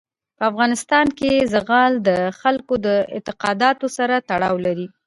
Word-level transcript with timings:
په 0.37 0.43
افغانستان 0.51 1.05
کې 1.19 1.31
زغال 1.53 1.93
د 2.07 2.09
خلکو 2.41 2.73
د 2.85 2.87
اعتقاداتو 3.15 3.87
سره 3.97 4.15
تړاو 4.29 4.55
لري. 4.65 4.87